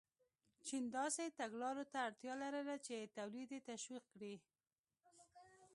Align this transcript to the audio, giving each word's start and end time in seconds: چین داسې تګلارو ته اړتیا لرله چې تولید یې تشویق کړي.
چین 0.67 0.83
داسې 0.97 1.25
تګلارو 1.39 1.83
ته 1.91 1.97
اړتیا 2.07 2.33
لرله 2.43 2.75
چې 2.85 3.11
تولید 3.17 3.49
یې 3.55 3.59
تشویق 3.69 4.03
کړي. 4.13 4.35